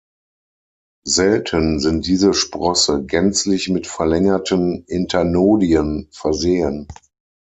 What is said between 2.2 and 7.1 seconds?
Sprosse gänzlich mit verlängerten Internodien versehen.